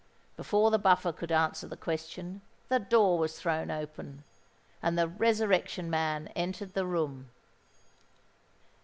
[0.35, 4.23] Before the Buffer could answer the question, the door was thrown open,
[4.81, 7.29] and the Resurrection Man entered the room.